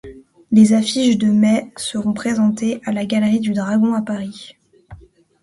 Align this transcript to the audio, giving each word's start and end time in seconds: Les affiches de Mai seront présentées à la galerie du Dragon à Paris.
Les 0.51 0.73
affiches 0.73 1.19
de 1.19 1.27
Mai 1.27 1.71
seront 1.77 2.13
présentées 2.13 2.81
à 2.87 2.91
la 2.91 3.05
galerie 3.05 3.39
du 3.39 3.53
Dragon 3.53 3.93
à 3.93 4.01
Paris. 4.01 4.55